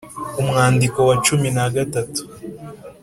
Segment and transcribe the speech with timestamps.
[0.41, 2.21] umwandiko wa cumi nagatatu